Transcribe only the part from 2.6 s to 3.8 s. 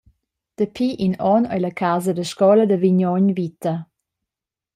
da Vignogn vita.